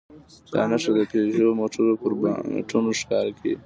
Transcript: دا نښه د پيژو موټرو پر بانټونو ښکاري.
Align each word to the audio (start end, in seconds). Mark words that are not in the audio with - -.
دا 0.53 0.63
نښه 0.69 0.91
د 0.97 0.99
پيژو 1.11 1.49
موټرو 1.59 1.93
پر 2.01 2.11
بانټونو 2.21 2.89
ښکاري. 2.99 3.33